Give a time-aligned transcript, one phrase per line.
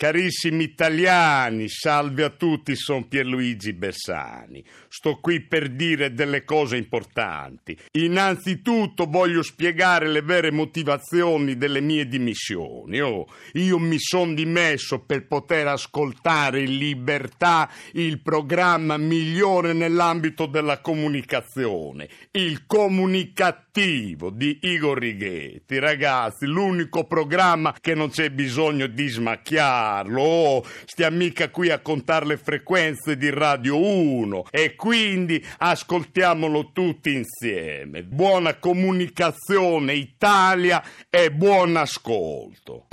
[0.00, 4.64] Carissimi italiani, salve a tutti, sono Pierluigi Bersani.
[4.88, 7.76] Sto qui per dire delle cose importanti.
[7.98, 12.98] Innanzitutto voglio spiegare le vere motivazioni delle mie dimissioni.
[13.02, 20.80] Oh, io mi sono dimesso per poter ascoltare in libertà il programma migliore nell'ambito della
[20.80, 25.78] comunicazione, il comunicativo di Igor Righetti.
[25.78, 30.22] Ragazzi, l'unico programma che non c'è bisogno di smacchiare farlo.
[30.22, 37.14] Oh, stiamo mica qui a contare le frequenze di Radio 1 e quindi ascoltiamolo tutti
[37.14, 38.02] insieme.
[38.02, 42.86] Buona comunicazione Italia e buon ascolto.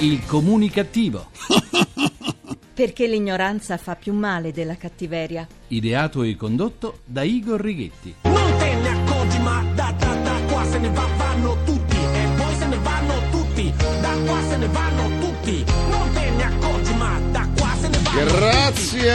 [0.00, 1.30] Il comunicativo.
[2.74, 5.46] Perché l'ignoranza fa più male della cattiveria.
[5.68, 8.35] Ideato e condotto da Igor Righetti.
[10.76, 13.72] Se ne va, vanno tutti e poi se ne vanno tutti,
[14.02, 17.98] da qua se ne vanno tutti, non te ne accorgi ma da qua se ne
[18.02, 18.65] vanno Grazie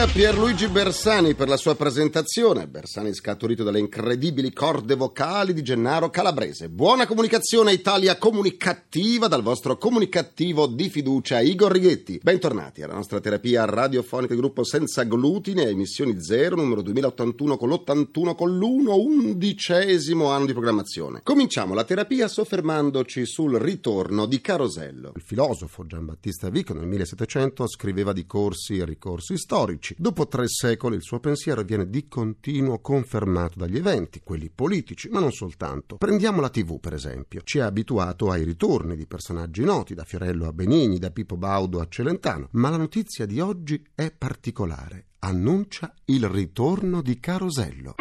[0.01, 2.67] a Pierluigi Bersani per la sua presentazione.
[2.67, 6.69] Bersani scaturito dalle incredibili corde vocali di Gennaro Calabrese.
[6.69, 12.19] Buona comunicazione Italia comunicativa dal vostro comunicativo di fiducia Igor Righetti.
[12.23, 18.35] Bentornati alla nostra terapia radiofonica di gruppo senza glutine, emissioni zero, numero 2081 con l'81
[18.35, 21.19] con l'1, undicesimo anno di programmazione.
[21.21, 25.11] Cominciamo la terapia soffermandoci sul ritorno di Carosello.
[25.15, 29.50] Il filosofo Giambattista Vico nel 1700 scriveva di corsi e ricorsi storici.
[29.97, 35.19] Dopo tre secoli il suo pensiero viene di continuo confermato dagli eventi, quelli politici, ma
[35.19, 35.97] non soltanto.
[35.97, 37.41] Prendiamo la TV, per esempio.
[37.43, 41.81] Ci ha abituato ai ritorni di personaggi noti, da Fiorello a Benigni, da Pippo Baudo
[41.81, 45.07] a Celentano, ma la notizia di oggi è particolare.
[45.19, 47.95] Annuncia il ritorno di Carosello.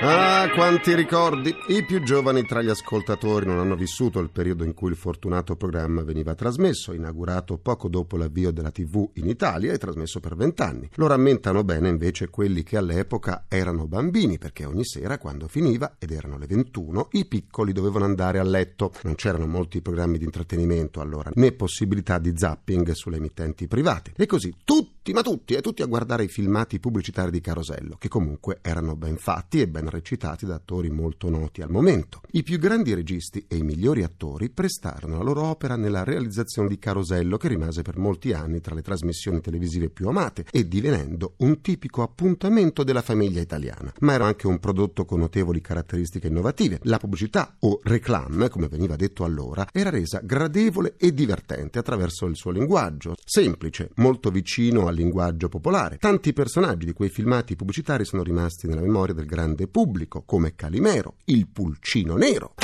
[0.00, 1.52] Ah, quanti ricordi!
[1.66, 5.56] I più giovani tra gli ascoltatori non hanno vissuto il periodo in cui il fortunato
[5.56, 10.88] programma veniva trasmesso, inaugurato poco dopo l'avvio della TV in Italia e trasmesso per vent'anni.
[10.94, 16.12] Lo rammentano bene invece quelli che all'epoca erano bambini, perché ogni sera, quando finiva, ed
[16.12, 18.92] erano le 21, i piccoli dovevano andare a letto.
[19.02, 24.12] Non c'erano molti programmi di intrattenimento allora, né possibilità di zapping sulle emittenti private.
[24.16, 28.08] E così tutti, ma tutti, e tutti a guardare i filmati pubblicitari di Carosello, che
[28.08, 32.20] comunque erano ben fatti e ben recitati da attori molto noti al momento.
[32.32, 36.78] I più grandi registi e i migliori attori prestarono la loro opera nella realizzazione di
[36.78, 41.60] Carosello, che rimase per molti anni tra le trasmissioni televisive più amate e divenendo un
[41.60, 43.92] tipico appuntamento della famiglia italiana.
[44.00, 46.80] Ma era anche un prodotto con notevoli caratteristiche innovative.
[46.82, 52.36] La pubblicità, o reclame, come veniva detto allora, era resa gradevole e divertente attraverso il
[52.36, 55.96] suo linguaggio, semplice, molto vicino al linguaggio popolare.
[55.96, 61.16] Tanti personaggi di quei filmati pubblicitari sono rimasti nella memoria del grande pubblico, come Calimero,
[61.26, 62.54] il pulcino nero.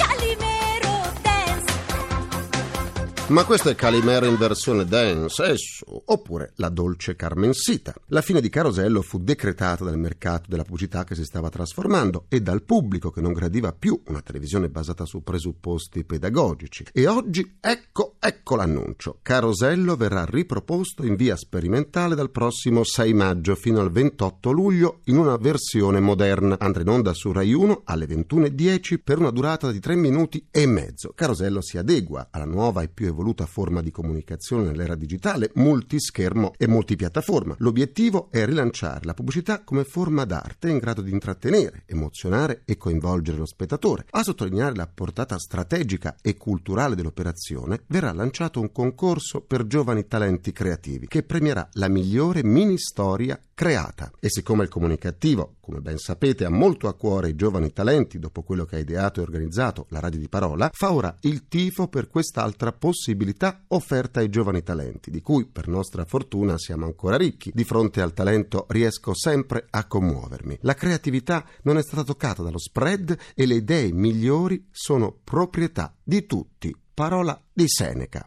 [3.29, 7.95] Ma questo è Calimero in versione dance, esso, oppure la dolce Carmensita.
[8.09, 12.43] La fine di Carosello fu decretata dal mercato della pubblicità che si stava trasformando e
[12.43, 16.85] dal pubblico che non gradiva più una televisione basata su presupposti pedagogici.
[16.93, 19.21] E oggi, ecco, ecco l'annuncio.
[19.23, 25.17] Carosello verrà riproposto in via sperimentale dal prossimo 6 maggio fino al 28 luglio in
[25.17, 26.59] una versione moderna.
[26.59, 30.67] Andrà in onda su Rai 1 alle 21.10 per una durata di 3 minuti e
[30.67, 31.13] mezzo.
[31.15, 36.69] Carosello si adegua alla nuova e più evoluta forma di comunicazione nell'era digitale, multischermo e
[36.69, 37.55] multipiattaforma.
[37.59, 43.39] L'obiettivo è rilanciare la pubblicità come forma d'arte in grado di intrattenere, emozionare e coinvolgere
[43.39, 44.05] lo spettatore.
[44.11, 50.53] A sottolineare la portata strategica e culturale dell'operazione verrà lanciato un concorso per giovani talenti
[50.53, 54.11] creativi che premierà la migliore mini storia creata.
[54.21, 58.43] E siccome il comunicativo, come ben sapete, ha molto a cuore i giovani talenti dopo
[58.43, 62.09] quello che ha ideato e organizzato la radio di parola, fa ora il tifo per
[62.09, 67.51] quest'altra possibilità offerta ai giovani talenti, di cui per nostra fortuna siamo ancora ricchi.
[67.55, 70.59] Di fronte al talento riesco sempre a commuovermi.
[70.63, 76.27] La creatività non è stata toccata dallo spread e le idee migliori sono proprietà di
[76.27, 76.75] tutti.
[76.93, 78.25] Parola di Seneca.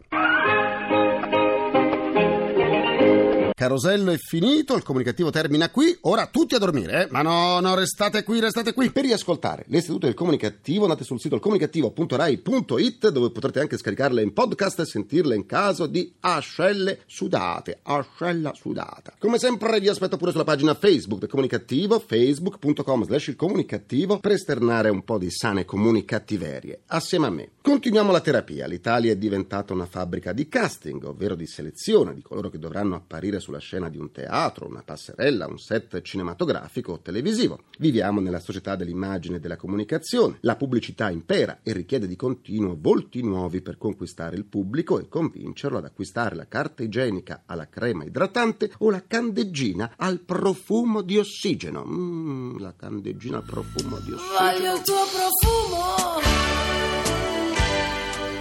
[3.58, 7.08] Carosello è finito, il comunicativo termina qui, ora tutti a dormire, eh?
[7.10, 8.92] Ma no, no, restate qui, restate qui.
[8.92, 14.78] Per riascoltare l'istituto del comunicativo andate sul sito comunicativo.rai.it dove potrete anche scaricarle in podcast
[14.78, 19.14] e sentirle in caso di ascelle sudate, ascella sudata.
[19.18, 24.30] Come sempre vi aspetto pure sulla pagina Facebook del comunicativo, facebook.com slash il comunicativo per
[24.30, 26.82] esternare un po' di sane comunicattiverie.
[26.86, 27.48] Assieme a me.
[27.60, 28.68] Continuiamo la terapia.
[28.68, 33.40] L'Italia è diventata una fabbrica di casting, ovvero di selezione di coloro che dovranno apparire
[33.48, 37.62] sulla scena di un teatro, una passerella, un set cinematografico o televisivo.
[37.78, 40.36] Viviamo nella società dell'immagine e della comunicazione.
[40.40, 45.78] La pubblicità impera e richiede di continuo volti nuovi per conquistare il pubblico e convincerlo
[45.78, 51.86] ad acquistare la carta igienica alla crema idratante o la candeggina al profumo di ossigeno.
[51.86, 54.38] Mm, la candeggina al profumo di ossigeno.
[54.38, 56.47] Voglio il tuo profumo.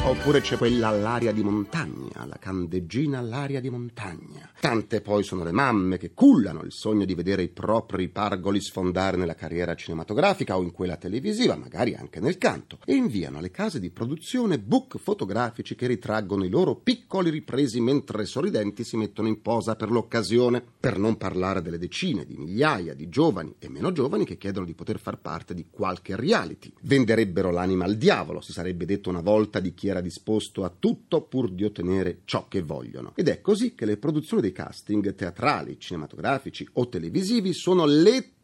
[0.08, 4.50] Oppure c'è quella all'aria di montagna, la candeggina all'aria di montagna.
[4.58, 9.18] Tante poi sono le mamme che cullano il sogno di vedere i propri pargoli sfondare
[9.18, 13.82] nella carriera cinematografica o in quella televisiva, magari anche nel canto, e inviano alle case
[13.82, 19.42] di produzione book fotografici che ritraggono i loro piccoli ripresi mentre sorridenti si mettono in
[19.42, 20.64] posa per l'occasione.
[20.80, 24.74] Per non parlare delle decine di migliaia di giovani e meno giovani che chiedono di
[24.74, 26.72] poter far parte di qualche reality.
[26.82, 31.22] Venderebbero l'anima al diavolo, si sarebbe detto una volta di chi era disposto a tutto
[31.22, 33.14] pur di ottenere ciò che vogliono.
[33.16, 38.37] Ed è così che le produzioni dei casting teatrali, cinematografici o televisivi sono letteralmente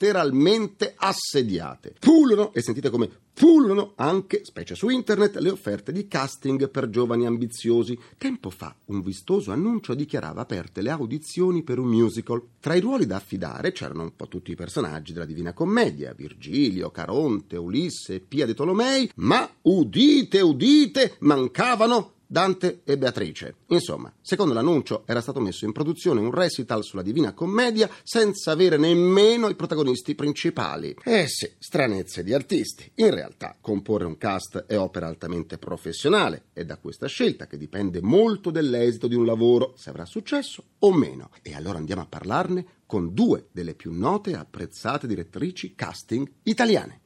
[0.98, 1.94] assediate.
[2.00, 7.26] Pullano, e sentite come pullano anche, specie su internet, le offerte di casting per giovani
[7.26, 7.98] ambiziosi.
[8.18, 12.42] Tempo fa un vistoso annuncio dichiarava aperte le audizioni per un musical.
[12.60, 16.92] Tra i ruoli da affidare c'erano un po' tutti i personaggi della Divina Commedia, Virgilio,
[16.92, 23.58] Caronte, Ulisse, Pia de Tolomei, ma udite, udite, mancavano Dante e Beatrice.
[23.68, 28.76] Insomma, secondo l'annuncio era stato messo in produzione un recital sulla Divina Commedia senza avere
[28.76, 30.96] nemmeno i protagonisti principali.
[31.04, 32.90] Eh sì, stranezze di artisti.
[32.96, 38.02] In realtà, comporre un cast è opera altamente professionale e da questa scelta che dipende
[38.02, 41.30] molto dell'esito di un lavoro, se avrà successo o meno.
[41.44, 47.02] E allora andiamo a parlarne con due delle più note e apprezzate direttrici casting italiane.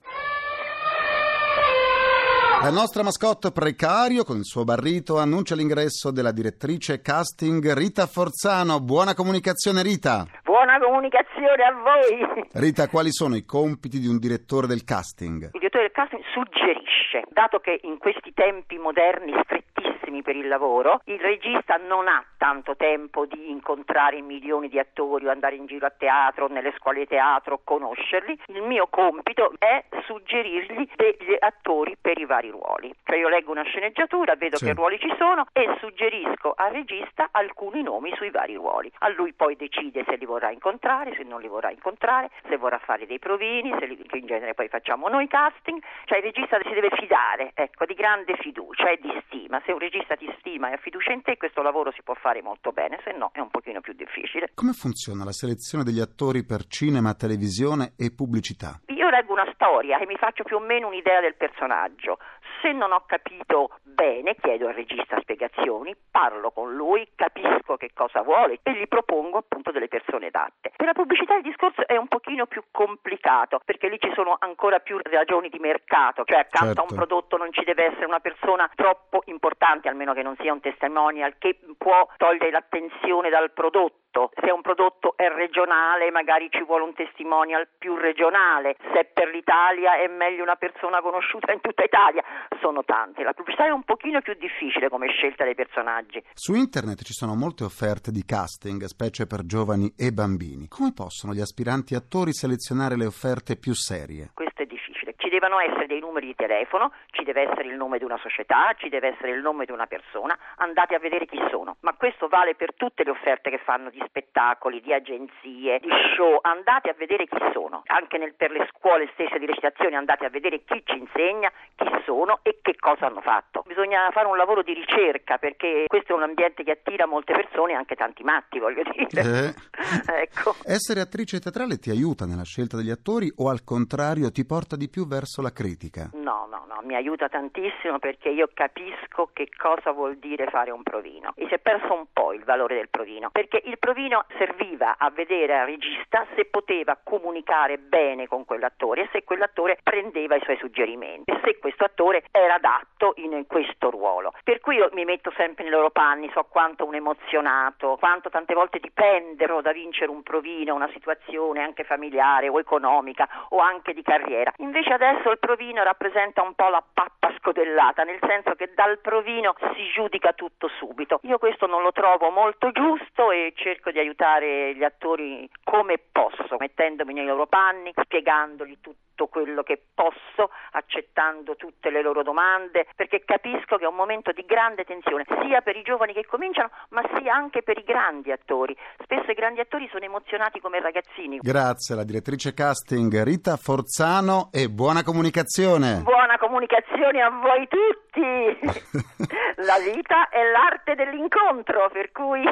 [2.60, 8.80] La nostra mascotte precario con il suo barrito annuncia l'ingresso della direttrice casting Rita Forzano.
[8.80, 10.26] Buona comunicazione Rita.
[10.44, 12.48] Buona comunicazione a voi.
[12.54, 15.44] Rita, quali sono i compiti di un direttore del casting?
[15.54, 21.02] Il direttore del casting suggerisce, dato che in questi tempi moderni strettissimi per il lavoro,
[21.06, 25.86] il regista non ha tanto tempo di incontrare milioni di attori o andare in giro
[25.86, 28.40] a teatro, nelle scuole di teatro, conoscerli.
[28.48, 32.94] Il mio compito è suggerirgli degli attori per i vari ruoli.
[33.04, 34.66] Cioè io leggo una sceneggiatura, vedo Sì.
[34.66, 38.90] che ruoli ci sono e suggerisco al regista alcuni nomi sui vari ruoli.
[39.00, 42.78] A lui poi decide se li vorrà incontrare, se non li vorrà incontrare, se vorrà
[42.80, 45.82] fare dei provini, se li, che in genere poi facciamo noi casting.
[46.06, 49.62] Cioè il regista si deve fidare, ecco, di grande fiducia e di stima.
[49.66, 52.42] Se un regista ti stima e ha fiducia in te, questo lavoro si può fare
[52.42, 54.52] molto bene, se no è un pochino più difficile.
[54.54, 58.80] Come funziona la selezione degli attori per cinema, televisione e pubblicità?
[58.88, 62.20] Io leggo una storia e mi faccio più o meno un'idea del personaggio.
[62.62, 68.22] Se non ho capito bene, chiedo al regista spiegazioni, parlo con lui, capisco che cosa
[68.22, 70.72] vuole e gli propongo appunto delle persone adatte.
[70.76, 74.80] Per la pubblicità il discorso è un pochino più complicato perché lì ci sono ancora
[74.80, 76.94] più ragioni di mercato, cioè accanto a Certo.
[76.94, 80.60] un prodotto non ci deve essere una persona troppo importante, almeno che non sia un
[80.60, 84.06] testimonial, che può togliere l'attenzione dal prodotto.
[84.34, 88.76] Se un prodotto è regionale, magari ci vuole un testimonial più regionale.
[88.94, 92.24] Se per l'Italia è meglio una persona conosciuta in tutta Italia.
[92.60, 93.22] Sono tanti.
[93.22, 96.24] La pubblicità è un pochino più difficile come scelta dei personaggi.
[96.34, 100.68] Su internet ci sono molte offerte di casting, specie per giovani e bambini.
[100.68, 104.32] Come possono gli aspiranti attori selezionare le offerte più serie?
[104.34, 105.14] Questo è difficile.
[105.18, 108.74] Ci devono essere dei numeri di telefono, ci deve essere il nome di una società,
[108.78, 110.38] ci deve essere il nome di una persona.
[110.58, 111.78] Andate a vedere chi sono.
[111.82, 116.40] Ma questo vale per tutte le offerte che fanno di spettacoli, di agenzie, di show.
[116.42, 117.84] Andate a vedere chi sono.
[117.88, 121.90] Anche nel- per le scuole stesse di recitazione andate a vedere chi ci insegna, chi
[122.06, 123.57] sono e che cosa hanno fatto.
[123.68, 127.74] Bisogna fare un lavoro di ricerca perché questo è un ambiente che attira molte persone,
[127.74, 129.54] anche tanti matti, voglio dire.
[130.22, 130.56] ecco.
[130.64, 134.90] Essere attrice teatrale ti aiuta nella scelta degli attori o al contrario ti porta di
[134.90, 136.10] più verso la critica?
[136.14, 140.84] No, no, no, mi aiuta tantissimo perché io capisco che cosa vuol dire fare un
[140.84, 141.34] provino.
[141.36, 145.10] E si è perso un po' il valore del provino, perché il provino serviva a
[145.10, 150.58] vedere al regista se poteva comunicare bene con quell'attore e se quell'attore prendeva i suoi
[150.58, 154.34] suggerimenti e se questo attore era adatto in questo ruolo.
[154.44, 158.54] Per cui io mi metto sempre nei loro panni, so quanto un emozionato, quanto tante
[158.54, 164.04] volte dipendono da vincere un provino, una situazione anche familiare o economica o anche di
[164.04, 164.54] carriera.
[164.58, 169.56] Invece adesso il provino rappresenta un po' la pappa scodellata, nel senso che dal provino
[169.74, 171.20] si giudica tutto subito.
[171.24, 176.58] Io questo non lo trovo molto giusto e cerco di aiutare gli attori come posso,
[176.60, 182.86] mettendomi nei loro panni, spiegandogli tutto tutto quello che posso, accettando tutte le loro domande,
[182.96, 186.70] perché capisco che è un momento di grande tensione, sia per i giovani che cominciano,
[186.90, 188.78] ma sia anche per i grandi attori.
[189.02, 191.40] Spesso i grandi attori sono emozionati come ragazzini.
[191.42, 196.02] Grazie alla direttrice casting Rita Forzano e buona comunicazione.
[196.04, 198.06] Buona comunicazione a voi tutti!
[199.66, 202.44] La vita è l'arte dell'incontro, per cui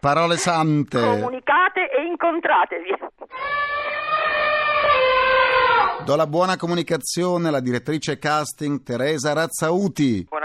[0.00, 0.98] Parole sante.
[0.98, 2.96] comunicate e incontratevi.
[6.02, 10.26] Do la buona comunicazione alla direttrice casting Teresa Razzauti.
[10.28, 10.43] buona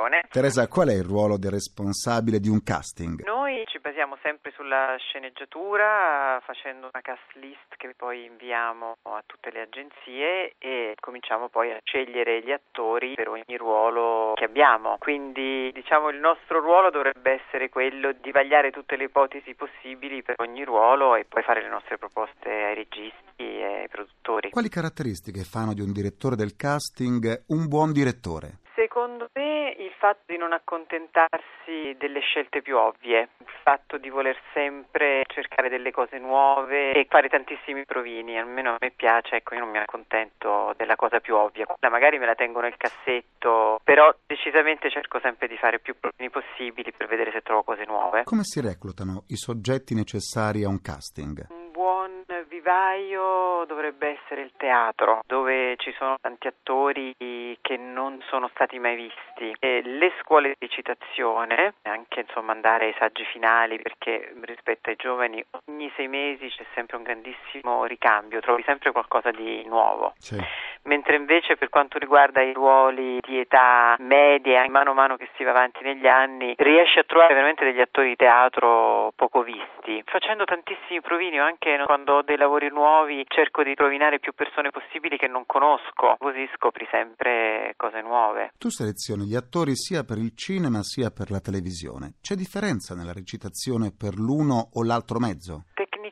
[0.00, 0.22] comunicazione.
[0.30, 3.24] Teresa, qual è il ruolo del responsabile di un casting?
[3.24, 9.50] Noi ci basiamo sempre sulla sceneggiatura facendo una cast list che poi inviamo a tutte
[9.50, 14.96] le agenzie e cominciamo poi a scegliere gli attori per ogni ruolo che abbiamo.
[14.98, 20.36] Quindi diciamo il nostro ruolo dovrebbe essere quello di vagliare tutte le ipotesi possibili per
[20.38, 24.50] ogni ruolo e poi fare le nostre proposte ai registi e ai produttori.
[24.50, 28.58] Quali caratteristiche fanno di un direttore del casting un buon direttore?
[28.74, 34.38] Secondo me il fatto di non accontentarsi delle scelte più ovvie, il fatto di voler
[34.54, 39.60] sempre cercare delle cose nuove e fare tantissimi provini, almeno a me piace, ecco io
[39.60, 44.90] non mi accontento della cosa più ovvia, magari me la tengo nel cassetto, però decisamente
[44.90, 48.22] cerco sempre di fare più provini possibili per vedere se trovo cose nuove.
[48.22, 51.46] Come si reclutano i soggetti necessari a un casting?
[51.48, 57.12] Un buon vivaio dovrebbe essere il teatro, dove ci sono tanti attori
[57.60, 59.54] che non sono stati mai visti.
[59.58, 65.44] E le scuole di citazione, anche insomma andare ai saggi finali, perché rispetto ai giovani
[65.66, 70.12] ogni sei mesi c'è sempre un grandissimo ricambio, trovi sempre qualcosa di nuovo.
[70.18, 70.38] Sì.
[70.84, 75.44] Mentre invece per quanto riguarda i ruoli di età media, mano a mano che si
[75.44, 80.02] va avanti negli anni, riesci a trovare veramente degli attori di teatro poco visti.
[80.06, 84.70] Facendo tantissimi provini, o anche quando ho dei lavori nuovi, cerco di provinare più persone
[84.70, 88.52] possibili che non conosco, così scopri sempre cose nuove.
[88.58, 92.14] Tu selezioni gli attori sia per il cinema sia per la televisione.
[92.22, 95.64] C'è differenza nella recitazione per l'uno o l'altro mezzo?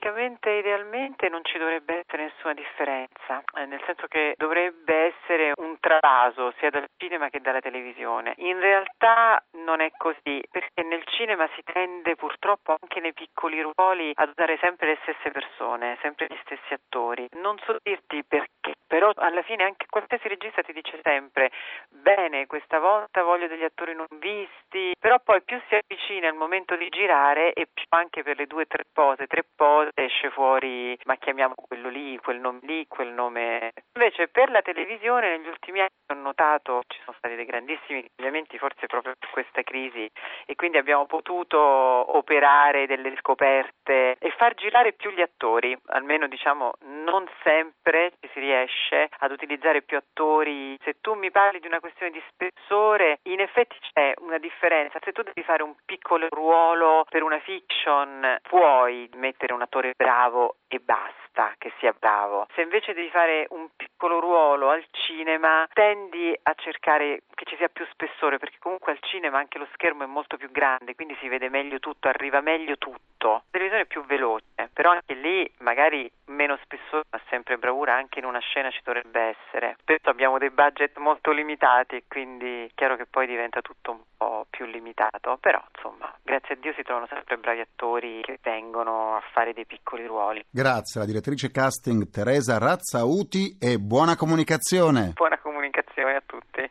[0.09, 5.77] Tecnicamente, idealmente non ci dovrebbe essere nessuna differenza, eh, nel senso che dovrebbe essere un
[5.81, 8.33] trapaso sia dal cinema che dalla televisione.
[8.39, 14.11] In realtà non è così, perché nel cinema si tende purtroppo anche nei piccoli ruoli
[14.15, 17.29] ad usare sempre le stesse persone, sempre gli stessi attori.
[17.33, 21.51] Non so dirti perché, però alla fine anche qualsiasi regista ti dice sempre
[21.91, 26.75] bene, questa volta voglio degli attori non visti, però poi più si avvicina il momento
[26.75, 30.99] di girare e più anche per le due o tre pose, tre pose esce fuori
[31.05, 33.73] ma chiamiamo quello lì, quel nome lì, quel nome.
[33.95, 38.57] Invece per la televisione negli ultimi anni ho notato ci sono stati dei grandissimi cambiamenti
[38.57, 40.11] forse proprio per questa crisi
[40.47, 46.73] e quindi abbiamo potuto operare delle scoperte e far girare più gli attori, almeno diciamo
[47.05, 48.78] non sempre ci si riesce
[49.19, 50.79] ad utilizzare più attori.
[50.83, 54.99] Se tu mi parli di una questione di spessore, in effetti c'è una differenza.
[55.03, 60.57] Se tu devi fare un piccolo ruolo per una fiction, puoi mettere un attore bravo
[60.69, 62.47] e basta che sia bravo.
[62.55, 67.69] Se invece devi fare un piccolo ruolo al cinema, tendi a cercare che ci sia
[67.69, 71.29] più spessore, perché comunque al cinema anche lo schermo è molto più grande, quindi si
[71.29, 73.29] vede meglio tutto, arriva meglio tutto.
[73.29, 78.19] La televisione è più veloce, però anche lì magari meno spessore, ma sempre bravura anche
[78.19, 79.77] in una scena ci dovrebbe essere.
[79.81, 84.01] Spesso abbiamo dei budget molto limitati e quindi è chiaro che poi diventa tutto un
[84.17, 89.17] po' più limitato, però insomma, grazie a Dio si trovano sempre bravi attori che vengono
[89.17, 90.45] a fare dei piccoli ruoli.
[90.51, 95.13] Grazie alla direttrice casting Teresa Razzauti e buona comunicazione.
[95.15, 96.71] Buona comunicazione a tutti.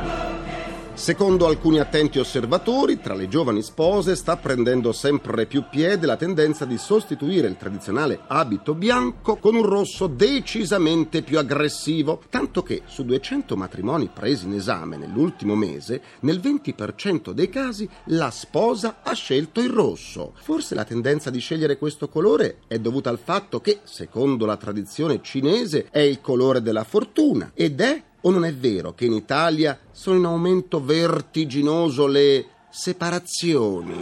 [1.01, 6.63] Secondo alcuni attenti osservatori, tra le giovani spose sta prendendo sempre più piede la tendenza
[6.63, 13.03] di sostituire il tradizionale abito bianco con un rosso decisamente più aggressivo, tanto che su
[13.03, 19.59] 200 matrimoni presi in esame nell'ultimo mese, nel 20% dei casi la sposa ha scelto
[19.59, 20.33] il rosso.
[20.35, 25.19] Forse la tendenza di scegliere questo colore è dovuta al fatto che, secondo la tradizione
[25.23, 29.77] cinese, è il colore della fortuna ed è o non è vero che in Italia
[29.91, 33.95] sono in aumento vertiginoso le separazioni?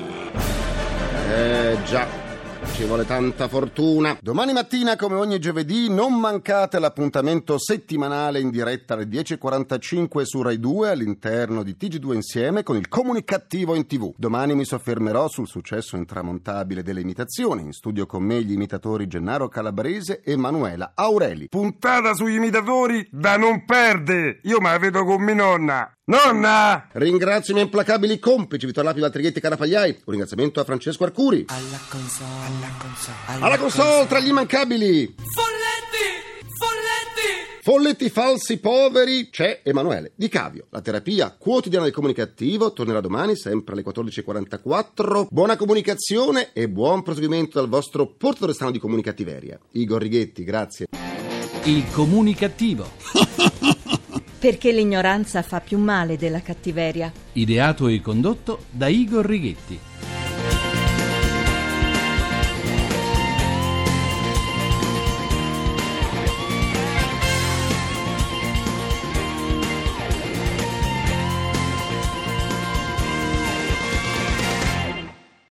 [1.32, 2.29] Eh già,
[2.80, 4.18] Ci vuole tanta fortuna.
[4.22, 10.60] Domani mattina, come ogni giovedì, non mancate l'appuntamento settimanale in diretta alle 10.45 su Rai
[10.60, 14.14] 2 all'interno di TG2 Insieme con il comunicativo in TV.
[14.16, 17.64] Domani mi soffermerò sul successo intramontabile delle imitazioni.
[17.64, 21.50] In studio con me gli imitatori Gennaro Calabrese e Manuela Aureli.
[21.50, 24.40] Puntata sugli imitatori da non perde.
[24.44, 25.94] Io me la vedo con mia nonna.
[26.10, 26.88] Nonna!
[26.94, 29.90] Ringrazio i miei implacabili complici Vittor Lapi, Valtrighetti e Carapagliai.
[29.90, 31.46] Un ringraziamento a Francesco Arcuri.
[31.50, 35.16] Alla console, alla console, Alla console tra gli immancabili.
[35.16, 36.48] Folletti!
[36.58, 37.62] Folletti!
[37.62, 40.66] Folletti falsi poveri c'è Emanuele Di Cavio.
[40.72, 45.28] La terapia quotidiana del comunicativo tornerà domani sempre alle 14.44.
[45.30, 49.60] Buona comunicazione e buon proseguimento dal vostro portatore strano di comunicativeria.
[49.74, 50.88] Igor Righetti, grazie.
[51.66, 52.90] Il comunicativo.
[54.40, 57.12] Perché l'ignoranza fa più male della cattiveria.
[57.34, 59.89] Ideato e condotto da Igor Righetti.